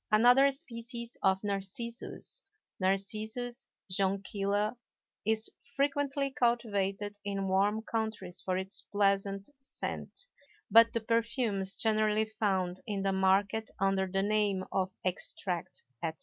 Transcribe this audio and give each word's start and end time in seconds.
Another 0.11 0.49
species 0.49 1.15
of 1.21 1.43
Narcissus 1.43 2.41
(Narcissus 2.79 3.67
Jonquilla) 3.91 4.75
is 5.27 5.47
frequently 5.75 6.31
cultivated 6.31 7.17
in 7.23 7.47
warm 7.47 7.83
countries 7.83 8.41
for 8.41 8.57
its 8.57 8.81
pleasant 8.81 9.47
scent; 9.59 10.25
but 10.71 10.91
the 10.93 11.01
perfumes 11.01 11.75
generally 11.75 12.25
found 12.25 12.79
in 12.87 13.03
the 13.03 13.13
market 13.13 13.69
under 13.77 14.07
the 14.07 14.23
name 14.23 14.65
of 14.71 14.91
Extract, 15.05 15.83
etc. 16.01 16.17